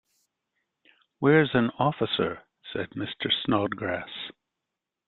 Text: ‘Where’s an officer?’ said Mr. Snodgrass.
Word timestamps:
‘Where’s 1.19 1.51
an 1.53 1.69
officer?’ 1.77 2.41
said 2.73 2.89
Mr. 2.95 3.31
Snodgrass. 3.45 4.31